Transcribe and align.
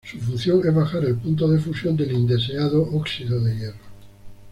Su 0.03 0.17
función 0.17 0.67
es 0.67 0.73
bajar 0.73 1.05
el 1.05 1.13
punto 1.19 1.47
de 1.47 1.59
fusión 1.59 1.95
del 1.95 2.13
indeseado 2.13 2.81
óxido 2.81 3.39
de 3.39 3.55
hierro. 3.55 3.85